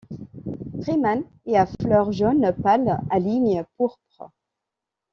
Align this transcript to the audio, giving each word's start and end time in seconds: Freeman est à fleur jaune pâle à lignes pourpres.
Freeman 0.81 1.21
est 1.45 1.55
à 1.57 1.67
fleur 1.67 2.11
jaune 2.11 2.53
pâle 2.63 2.99
à 3.11 3.19
lignes 3.19 3.63
pourpres. 3.77 4.31